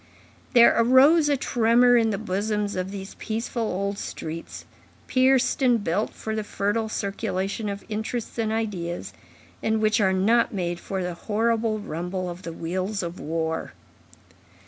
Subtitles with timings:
[0.53, 4.65] There arose a tremor in the bosoms of these peaceful old streets,
[5.05, 9.13] pierced and built for the fertile circulation of interests and ideas,
[9.61, 13.73] and which are not made for the horrible rumble of the wheels of war.